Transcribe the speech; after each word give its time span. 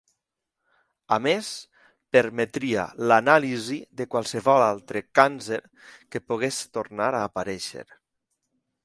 A 1.15 1.17
més, 1.25 1.49
permetria 2.17 2.85
l'anàlisi 3.11 3.77
de 4.01 4.07
qualsevol 4.15 4.65
altre 4.71 5.05
càncer 5.21 5.61
que 6.15 6.23
pogués 6.33 6.63
tornar 6.79 7.11
a 7.21 7.25
aparèixer. 7.31 7.85